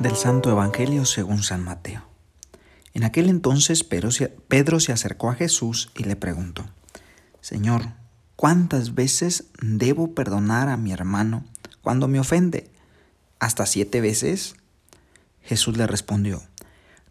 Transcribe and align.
Del 0.00 0.14
Santo 0.14 0.50
Evangelio 0.50 1.04
según 1.04 1.42
San 1.42 1.64
Mateo. 1.64 2.02
En 2.94 3.04
aquel 3.04 3.28
entonces 3.28 3.84
Pedro 3.84 4.80
se 4.80 4.92
acercó 4.92 5.30
a 5.30 5.34
Jesús 5.34 5.90
y 5.96 6.04
le 6.04 6.16
preguntó, 6.16 6.64
Señor, 7.40 7.82
¿cuántas 8.36 8.94
veces 8.94 9.48
debo 9.60 10.14
perdonar 10.14 10.68
a 10.68 10.76
mi 10.76 10.92
hermano 10.92 11.44
cuando 11.82 12.08
me 12.08 12.20
ofende? 12.20 12.70
¿Hasta 13.38 13.66
siete 13.66 14.00
veces? 14.00 14.56
Jesús 15.42 15.76
le 15.76 15.86
respondió, 15.86 16.42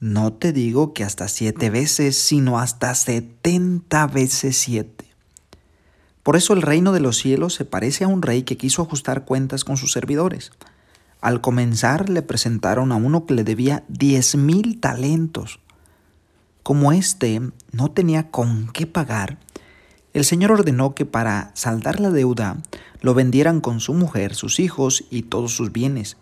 no 0.00 0.32
te 0.32 0.52
digo 0.52 0.92
que 0.92 1.04
hasta 1.04 1.28
siete 1.28 1.70
veces, 1.70 2.16
sino 2.16 2.58
hasta 2.58 2.94
setenta 2.94 4.06
veces 4.06 4.56
siete. 4.56 5.03
Por 6.24 6.34
eso 6.34 6.52
el 6.54 6.62
reino 6.62 6.92
de 6.92 6.98
los 6.98 7.18
cielos 7.18 7.54
se 7.54 7.64
parece 7.64 8.02
a 8.02 8.08
un 8.08 8.22
rey 8.22 8.42
que 8.42 8.56
quiso 8.56 8.82
ajustar 8.82 9.24
cuentas 9.24 9.62
con 9.62 9.76
sus 9.76 9.92
servidores. 9.92 10.50
Al 11.20 11.40
comenzar 11.40 12.08
le 12.08 12.22
presentaron 12.22 12.90
a 12.90 12.96
uno 12.96 13.24
que 13.24 13.34
le 13.34 13.44
debía 13.44 13.84
diez 13.86 14.34
mil 14.34 14.80
talentos. 14.80 15.60
Como 16.64 16.90
éste 16.90 17.40
no 17.70 17.92
tenía 17.92 18.32
con 18.32 18.68
qué 18.72 18.88
pagar, 18.88 19.38
el 20.12 20.24
Señor 20.24 20.50
ordenó 20.50 20.96
que 20.96 21.06
para 21.06 21.52
saldar 21.54 22.00
la 22.00 22.10
deuda 22.10 22.56
lo 23.00 23.14
vendieran 23.14 23.60
con 23.60 23.78
su 23.78 23.94
mujer, 23.94 24.34
sus 24.34 24.58
hijos 24.58 25.04
y 25.10 25.22
todos 25.22 25.52
sus 25.52 25.70
bienes 25.70 26.16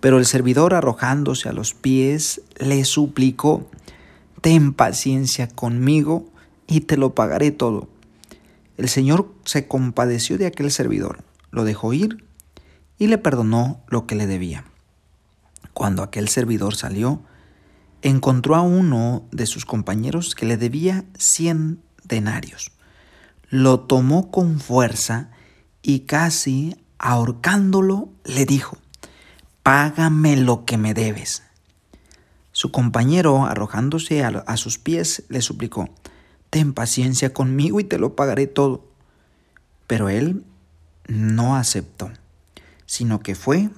pero 0.00 0.18
el 0.18 0.26
servidor 0.26 0.74
arrojándose 0.74 1.48
a 1.48 1.52
los 1.52 1.74
pies 1.74 2.42
le 2.58 2.84
suplicó, 2.84 3.66
Ten 4.40 4.72
paciencia 4.72 5.48
conmigo 5.48 6.24
y 6.66 6.80
te 6.80 6.96
lo 6.96 7.14
pagaré 7.14 7.50
todo. 7.50 7.88
El 8.80 8.88
Señor 8.88 9.34
se 9.44 9.68
compadeció 9.68 10.38
de 10.38 10.46
aquel 10.46 10.70
servidor, 10.70 11.22
lo 11.50 11.64
dejó 11.64 11.92
ir 11.92 12.24
y 12.96 13.08
le 13.08 13.18
perdonó 13.18 13.84
lo 13.88 14.06
que 14.06 14.14
le 14.14 14.26
debía. 14.26 14.64
Cuando 15.74 16.02
aquel 16.02 16.30
servidor 16.30 16.74
salió, 16.74 17.22
encontró 18.00 18.54
a 18.54 18.62
uno 18.62 19.28
de 19.32 19.44
sus 19.44 19.66
compañeros 19.66 20.34
que 20.34 20.46
le 20.46 20.56
debía 20.56 21.04
cien 21.18 21.82
denarios. 22.04 22.72
Lo 23.50 23.80
tomó 23.80 24.30
con 24.30 24.60
fuerza 24.60 25.28
y 25.82 26.06
casi 26.06 26.74
ahorcándolo 26.96 28.08
le 28.24 28.46
dijo, 28.46 28.78
págame 29.62 30.38
lo 30.38 30.64
que 30.64 30.78
me 30.78 30.94
debes. 30.94 31.42
Su 32.52 32.72
compañero, 32.72 33.44
arrojándose 33.44 34.24
a, 34.24 34.56
sus 34.56 34.78
pies, 34.78 35.24
le 35.28 35.42
suplicó, 35.42 35.90
ten 36.50 36.74
paciencia 36.74 37.32
conmigo 37.32 37.80
y 37.80 37.84
te 37.84 37.98
lo 37.98 38.14
pagaré 38.16 38.46
todo. 38.46 38.84
Pero 39.86 40.08
él 40.08 40.44
no 41.06 41.56
aceptó, 41.56 42.10
sino 42.86 43.20
que 43.20 43.34
fue 43.34 43.70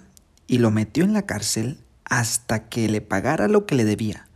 y 0.47 0.59
lo 0.59 0.71
metió 0.71 1.05
en 1.05 1.13
la 1.13 1.23
cárcel 1.23 1.79
hasta 2.05 2.69
que 2.69 2.89
le 2.89 3.01
pagara 3.01 3.49
lo 3.49 3.67
que 3.67 3.75
le 3.75 3.85
debía. 3.85 4.27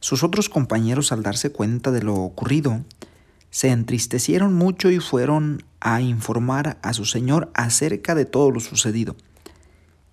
Sus 0.00 0.22
otros 0.22 0.48
compañeros, 0.48 1.12
al 1.12 1.22
darse 1.22 1.52
cuenta 1.52 1.90
de 1.90 2.02
lo 2.02 2.14
ocurrido, 2.14 2.84
se 3.50 3.68
entristecieron 3.68 4.54
mucho 4.54 4.90
y 4.90 4.98
fueron 4.98 5.64
a 5.80 6.00
informar 6.00 6.78
a 6.82 6.92
su 6.94 7.04
señor 7.04 7.50
acerca 7.54 8.14
de 8.14 8.24
todo 8.24 8.50
lo 8.50 8.60
sucedido. 8.60 9.16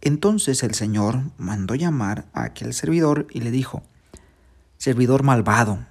Entonces 0.01 0.63
el 0.63 0.75
Señor 0.75 1.23
mandó 1.37 1.75
llamar 1.75 2.25
a 2.33 2.43
aquel 2.43 2.73
servidor 2.73 3.27
y 3.31 3.41
le 3.41 3.51
dijo, 3.51 3.83
Servidor 4.77 5.23
malvado, 5.23 5.85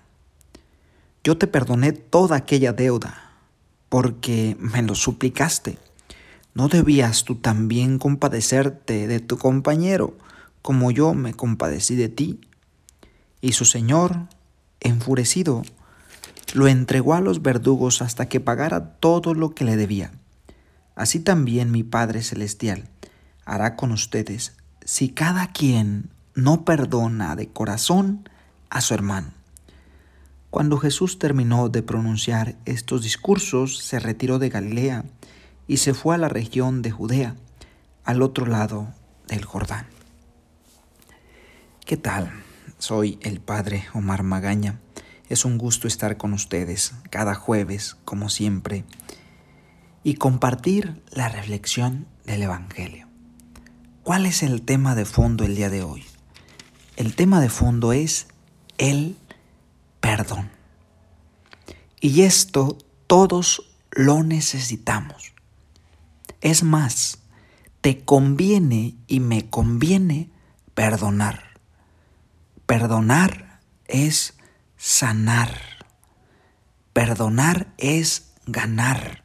yo 1.27 1.36
te 1.36 1.48
perdoné 1.48 1.91
toda 1.91 2.36
aquella 2.36 2.72
deuda 2.72 3.32
porque 3.88 4.56
me 4.60 4.80
lo 4.82 4.94
suplicaste. 4.94 5.77
¿No 6.55 6.69
debías 6.69 7.24
tú 7.24 7.34
también 7.34 7.98
compadecerte 7.98 9.08
de 9.08 9.19
tu 9.19 9.36
compañero 9.36 10.16
como 10.62 10.92
yo 10.92 11.14
me 11.14 11.34
compadecí 11.34 11.97
de 11.97 12.09
ti? 12.09 12.41
Y 13.41 13.54
su 13.54 13.65
Señor, 13.65 14.28
enfurecido, 14.78 15.65
lo 16.54 16.69
entregó 16.69 17.15
a 17.15 17.20
los 17.20 17.42
verdugos 17.42 18.03
hasta 18.03 18.28
que 18.28 18.38
pagara 18.38 18.92
todo 19.00 19.34
lo 19.34 19.53
que 19.53 19.65
le 19.65 19.76
debía. 19.76 20.12
Así 20.94 21.19
también 21.19 21.72
mi 21.72 21.82
Padre 21.82 22.22
Celestial 22.22 22.88
hará 23.44 23.75
con 23.75 23.91
ustedes 23.91 24.53
si 24.84 25.09
cada 25.09 25.48
quien 25.48 26.09
no 26.36 26.65
perdona 26.65 27.34
de 27.34 27.48
corazón 27.48 28.28
a 28.70 28.81
su 28.81 28.94
hermano. 28.94 29.35
Cuando 30.51 30.79
Jesús 30.79 31.19
terminó 31.19 31.69
de 31.69 31.83
pronunciar 31.83 32.57
estos 32.65 33.03
discursos, 33.03 33.79
se 33.79 33.99
retiró 33.99 34.39
de 34.39 34.49
Galilea 34.49 35.05
y 35.67 35.79
se 35.79 35.93
fue 35.93 36.15
a 36.15 36.19
la 36.19 36.29
región 36.29 36.83
de 36.83 36.91
Judea, 36.91 37.37
al 38.05 38.23
otro 38.23 38.47
lado 38.47 38.89
del 39.27 39.45
Jordán. 39.45 39.87
¿Qué 41.84 41.97
tal? 41.97 42.33
Soy 42.79 43.19
el 43.23 43.41
Padre 43.41 43.84
Omar 43.93 44.23
Magaña. 44.23 44.81
Es 45.29 45.45
un 45.45 45.59
gusto 45.59 45.89
estar 45.89 46.17
con 46.17 46.33
ustedes 46.33 46.95
cada 47.11 47.34
jueves, 47.34 47.97
como 48.05 48.28
siempre, 48.28 48.84
y 50.05 50.15
compartir 50.15 51.03
la 51.11 51.28
reflexión 51.28 52.07
del 52.25 52.43
Evangelio. 52.43 53.09
¿Cuál 54.05 54.25
es 54.25 54.45
el 54.45 54.63
tema 54.63 54.95
de 54.95 55.05
fondo 55.05 55.45
el 55.45 55.57
día 55.57 55.69
de 55.69 55.83
hoy? 55.83 56.05
El 56.97 57.17
tema 57.17 57.41
de 57.41 57.49
fondo 57.49 57.93
es 57.93 58.28
el 58.78 59.17
perdón. 60.06 60.50
Y 62.00 62.22
esto 62.22 62.78
todos 63.09 63.75
lo 63.91 64.22
necesitamos. 64.22 65.34
Es 66.41 66.62
más, 66.62 67.19
te 67.81 68.05
conviene 68.05 68.95
y 69.09 69.19
me 69.19 69.50
conviene 69.50 70.31
perdonar. 70.75 71.59
Perdonar 72.66 73.61
es 73.89 74.34
sanar. 74.77 75.61
Perdonar 76.93 77.75
es 77.77 78.31
ganar. 78.47 79.25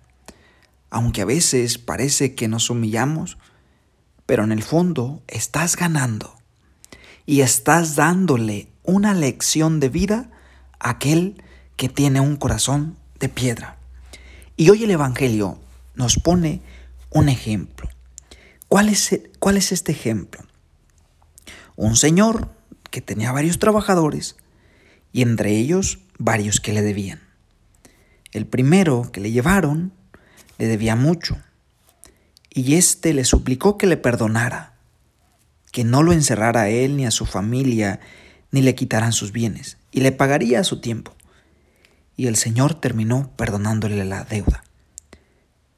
Aunque 0.90 1.22
a 1.22 1.26
veces 1.26 1.78
parece 1.78 2.34
que 2.34 2.48
nos 2.48 2.72
humillamos, 2.72 3.38
pero 4.26 4.44
en 4.44 4.52
el 4.52 4.64
fondo 4.64 5.22
estás 5.28 5.76
ganando 5.76 6.36
y 7.28 7.42
estás 7.42 7.96
dándole 7.96 8.72
una 8.84 9.14
lección 9.14 9.80
de 9.80 9.90
vida 9.90 10.31
aquel 10.82 11.42
que 11.78 11.90
tiene 11.90 12.20
un 12.20 12.36
corazón 12.36 12.98
de 13.20 13.30
piedra. 13.30 13.78
Y 14.58 14.70
hoy 14.70 14.84
el 14.84 14.92
Evangelio 14.92 15.60
nos 15.96 16.18
pone 16.18 16.62
un 17.10 17.30
ejemplo. 17.30 17.90
¿Cuál 18.68 18.90
es, 18.90 19.20
cuál 19.40 19.58
es 19.58 19.72
este 19.72 19.92
ejemplo? 19.92 20.42
Un 21.76 21.96
señor 21.96 22.50
que 22.90 23.02
tenía 23.02 23.32
varios 23.32 23.60
trabajadores 23.60 24.36
y 25.12 25.22
entre 25.22 25.52
ellos 25.58 26.00
varios 26.18 26.60
que 26.60 26.74
le 26.74 26.82
debían. 26.82 27.22
El 28.32 28.46
primero 28.46 29.12
que 29.12 29.22
le 29.22 29.32
llevaron 29.32 29.94
le 30.58 30.68
debía 30.68 30.96
mucho 30.96 31.38
y 32.50 32.76
éste 32.76 33.14
le 33.14 33.26
suplicó 33.26 33.78
que 33.78 33.88
le 33.88 33.98
perdonara, 33.98 34.76
que 35.72 35.84
no 35.84 36.04
lo 36.04 36.14
encerrara 36.14 36.62
a 36.62 36.70
él 36.70 36.98
ni 36.98 37.06
a 37.06 37.12
su 37.12 37.26
familia, 37.26 38.00
ni 38.52 38.62
le 38.62 38.76
quitaran 38.76 39.14
sus 39.14 39.32
bienes, 39.32 39.78
y 39.92 40.02
le 40.02 40.12
pagaría 40.12 40.60
a 40.60 40.64
su 40.64 40.82
tiempo. 40.82 41.16
Y 42.16 42.28
el 42.28 42.36
Señor 42.36 42.76
terminó 42.76 43.32
perdonándole 43.36 44.04
la 44.06 44.24
deuda. 44.24 44.64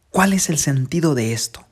¿Cuál 0.10 0.34
es 0.34 0.50
el 0.50 0.58
sentido 0.58 1.16
de 1.16 1.34
esto? 1.34 1.66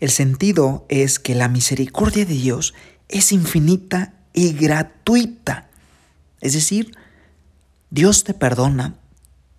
El 0.00 0.10
sentido 0.10 0.86
es 0.88 1.18
que 1.18 1.34
la 1.34 1.48
misericordia 1.48 2.24
de 2.24 2.34
Dios 2.34 2.74
es 3.08 3.32
infinita 3.32 4.14
y 4.32 4.52
gratuita. 4.52 5.68
Es 6.40 6.52
decir, 6.52 6.94
Dios 7.90 8.24
te 8.24 8.34
perdona 8.34 8.94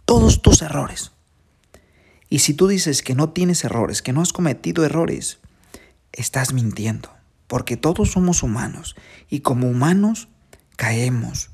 todos 0.05 0.41
tus 0.41 0.61
errores. 0.61 1.11
Y 2.29 2.39
si 2.39 2.53
tú 2.53 2.67
dices 2.67 3.01
que 3.01 3.15
no 3.15 3.29
tienes 3.29 3.63
errores, 3.63 4.01
que 4.01 4.13
no 4.13 4.21
has 4.21 4.31
cometido 4.31 4.85
errores, 4.85 5.39
estás 6.11 6.53
mintiendo, 6.53 7.11
porque 7.49 7.77
todos 7.77 8.11
somos 8.11 8.43
humanos 8.43 8.95
y 9.27 9.39
como 9.39 9.67
humanos 9.67 10.29
caemos, 10.75 11.49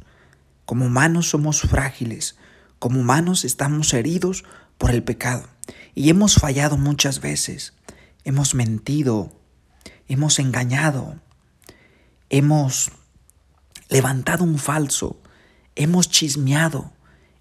como 0.65 0.88
humanos 0.88 1.30
somos 1.30 1.62
frágiles, 1.62 2.36
como 2.80 3.00
humanos 3.00 3.45
estamos 3.45 3.94
heridos 3.94 4.44
por 4.77 4.92
el 4.92 5.03
pecado 5.03 5.47
y 5.95 6.09
hemos 6.09 6.36
fallado 6.36 6.77
muchas 6.77 7.21
veces, 7.21 7.74
hemos 8.25 8.56
mentido, 8.56 9.31
hemos 10.09 10.38
engañado, 10.38 11.15
hemos 12.30 12.92
levantado 13.88 14.44
un 14.44 14.59
falso, 14.59 15.21
hemos 15.77 16.09
chismeado, 16.09 16.92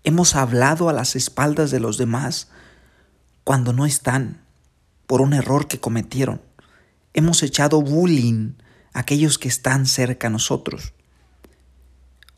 hemos 0.05 0.37
hablado 0.37 0.89
a 0.89 0.93
las 0.93 1.17
espaldas 1.17 1.73
de 1.73 1.81
los 1.81 1.99
demás, 1.99 2.51
cuando 3.43 3.73
no 3.73 3.85
están 3.85 4.43
por 5.09 5.23
un 5.23 5.33
error 5.33 5.67
que 5.67 5.81
cometieron. 5.81 6.41
Hemos 7.15 7.43
echado 7.43 7.81
bullying 7.81 8.53
a 8.93 9.01
aquellos 9.01 9.39
que 9.39 9.49
están 9.49 9.87
cerca 9.87 10.27
a 10.27 10.31
nosotros. 10.31 10.93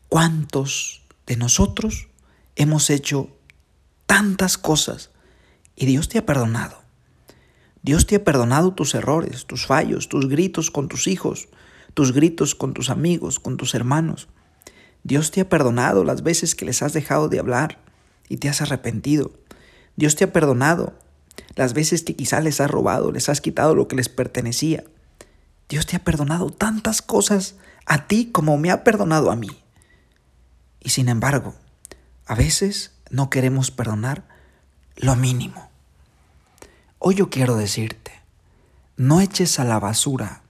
¿Cuántos 0.07 1.03
de 1.25 1.35
nosotros 1.35 2.07
hemos 2.55 2.89
hecho 2.89 3.29
tantas 4.07 4.57
cosas 4.57 5.11
y 5.75 5.85
Dios 5.85 6.09
te 6.09 6.17
ha 6.17 6.25
perdonado. 6.25 6.81
Dios 7.83 8.07
te 8.07 8.15
ha 8.15 8.23
perdonado 8.23 8.73
tus 8.73 8.95
errores, 8.95 9.45
tus 9.45 9.67
fallos, 9.67 10.09
tus 10.09 10.27
gritos 10.27 10.71
con 10.71 10.87
tus 10.87 11.07
hijos, 11.07 11.49
tus 11.93 12.13
gritos 12.13 12.55
con 12.55 12.73
tus 12.73 12.89
amigos, 12.89 13.39
con 13.39 13.57
tus 13.57 13.75
hermanos. 13.75 14.27
Dios 15.03 15.29
te 15.29 15.41
ha 15.41 15.49
perdonado 15.49 16.03
las 16.03 16.23
veces 16.23 16.55
que 16.55 16.65
les 16.65 16.81
has 16.81 16.93
dejado 16.93 17.29
de 17.29 17.39
hablar 17.39 17.79
y 18.27 18.37
te 18.37 18.49
has 18.49 18.61
arrepentido. 18.61 19.31
Dios 19.95 20.15
te 20.15 20.23
ha 20.23 20.33
perdonado 20.33 20.97
las 21.55 21.73
veces 21.73 22.03
que 22.03 22.15
quizá 22.15 22.39
les 22.39 22.61
has 22.61 22.69
robado, 22.69 23.11
les 23.11 23.29
has 23.29 23.41
quitado 23.41 23.75
lo 23.75 23.87
que 23.87 23.95
les 23.95 24.09
pertenecía. 24.09 24.83
Dios 25.69 25.85
te 25.85 25.95
ha 25.95 26.03
perdonado 26.03 26.49
tantas 26.51 27.01
cosas 27.01 27.55
a 27.85 28.07
ti 28.07 28.29
como 28.31 28.57
me 28.57 28.71
ha 28.71 28.83
perdonado 28.83 29.31
a 29.31 29.35
mí. 29.35 29.49
Y 30.79 30.89
sin 30.89 31.09
embargo, 31.09 31.55
a 32.25 32.35
veces 32.35 32.91
no 33.09 33.29
queremos 33.29 33.71
perdonar 33.71 34.27
lo 34.95 35.15
mínimo. 35.15 35.69
Hoy 36.99 37.15
yo 37.15 37.29
quiero 37.29 37.55
decirte, 37.55 38.11
no 38.95 39.21
eches 39.21 39.59
a 39.59 39.63
la 39.63 39.79
basura 39.79 40.41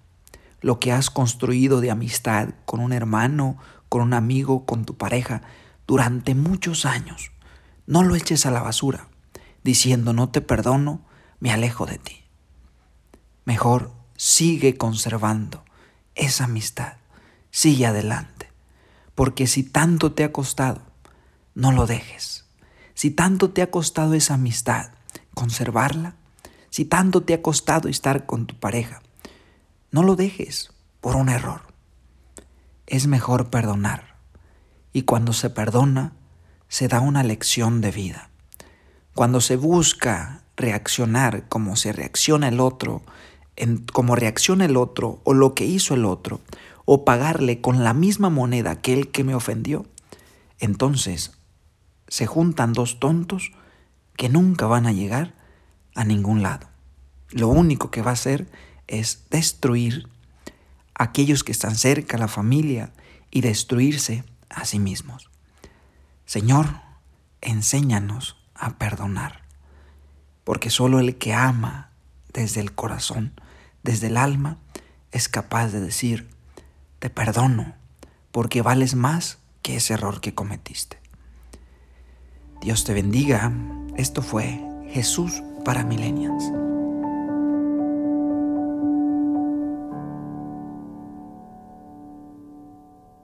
lo 0.61 0.79
que 0.79 0.91
has 0.91 1.09
construido 1.09 1.81
de 1.81 1.91
amistad 1.91 2.49
con 2.65 2.79
un 2.79 2.93
hermano, 2.93 3.57
con 3.89 4.01
un 4.01 4.13
amigo, 4.13 4.65
con 4.65 4.85
tu 4.85 4.97
pareja 4.97 5.41
durante 5.87 6.35
muchos 6.35 6.85
años. 6.85 7.31
No 7.85 8.03
lo 8.03 8.15
eches 8.15 8.45
a 8.45 8.51
la 8.51 8.61
basura 8.61 9.07
diciendo 9.67 10.13
no 10.13 10.29
te 10.29 10.39
perdono, 10.39 11.01
me 11.41 11.51
alejo 11.51 11.85
de 11.85 11.97
ti. 11.97 12.23
Mejor 13.43 13.91
sigue 14.15 14.77
conservando 14.77 15.65
esa 16.15 16.45
amistad, 16.45 16.93
sigue 17.51 17.85
adelante, 17.85 18.49
porque 19.13 19.45
si 19.45 19.63
tanto 19.63 20.13
te 20.13 20.23
ha 20.23 20.31
costado, 20.31 20.83
no 21.53 21.73
lo 21.73 21.85
dejes. 21.85 22.45
Si 22.93 23.11
tanto 23.11 23.49
te 23.49 23.61
ha 23.61 23.69
costado 23.69 24.13
esa 24.13 24.35
amistad, 24.35 24.91
conservarla, 25.33 26.15
si 26.69 26.85
tanto 26.85 27.23
te 27.23 27.33
ha 27.33 27.41
costado 27.41 27.89
estar 27.89 28.25
con 28.25 28.47
tu 28.47 28.57
pareja, 28.57 29.01
no 29.91 30.01
lo 30.01 30.15
dejes 30.15 30.71
por 31.01 31.17
un 31.17 31.27
error. 31.27 31.73
Es 32.85 33.05
mejor 33.07 33.49
perdonar. 33.49 34.15
Y 34.93 35.01
cuando 35.01 35.33
se 35.33 35.49
perdona, 35.49 36.13
se 36.69 36.87
da 36.87 37.01
una 37.01 37.21
lección 37.21 37.81
de 37.81 37.91
vida. 37.91 38.29
Cuando 39.17 39.41
se 39.41 39.55
busca 39.55 40.43
reaccionar 40.57 41.49
como 41.49 41.75
se 41.75 41.91
reacciona 41.91 42.49
el 42.49 42.59
otro, 42.59 43.01
en, 43.55 43.79
como 43.79 44.15
reacciona 44.15 44.65
el 44.65 44.77
otro 44.77 45.21
o 45.23 45.33
lo 45.33 45.55
que 45.55 45.65
hizo 45.65 45.95
el 45.95 46.05
otro, 46.05 46.39
o 46.85 47.03
pagarle 47.03 47.59
con 47.59 47.83
la 47.83 47.95
misma 47.95 48.29
moneda 48.29 48.79
que 48.79 48.93
el 48.93 49.07
que 49.07 49.23
me 49.23 49.33
ofendió, 49.33 49.87
entonces 50.59 51.31
se 52.07 52.27
juntan 52.27 52.73
dos 52.73 52.99
tontos 52.99 53.53
que 54.15 54.29
nunca 54.29 54.67
van 54.67 54.85
a 54.85 54.91
llegar 54.91 55.33
a 55.95 56.03
ningún 56.03 56.43
lado. 56.43 56.67
Lo 57.31 57.47
único 57.47 57.89
que 57.89 58.03
va 58.03 58.11
a 58.11 58.13
hacer 58.13 58.47
es 58.85 59.25
destruir 59.31 60.07
a 60.93 61.05
aquellos 61.05 61.43
que 61.43 61.53
están 61.53 61.73
cerca, 61.73 62.19
la 62.19 62.27
familia, 62.27 62.93
y 63.31 63.41
destruirse 63.41 64.23
a 64.47 64.63
sí 64.65 64.77
mismos. 64.77 65.31
Señor, 66.27 66.67
enséñanos 67.41 68.37
a 68.59 68.77
perdonar. 68.77 69.41
Porque 70.43 70.69
solo 70.69 70.99
el 70.99 71.17
que 71.17 71.33
ama 71.33 71.91
desde 72.33 72.61
el 72.61 72.73
corazón, 72.73 73.33
desde 73.83 74.07
el 74.07 74.17
alma, 74.17 74.57
es 75.11 75.29
capaz 75.29 75.67
de 75.69 75.79
decir, 75.79 76.29
te 76.99 77.09
perdono, 77.09 77.75
porque 78.31 78.61
vales 78.61 78.95
más 78.95 79.39
que 79.61 79.77
ese 79.77 79.93
error 79.93 80.21
que 80.21 80.33
cometiste. 80.33 80.99
Dios 82.61 82.83
te 82.83 82.93
bendiga. 82.93 83.51
Esto 83.95 84.21
fue 84.21 84.59
Jesús 84.89 85.43
para 85.63 85.83
Millennials. 85.83 86.66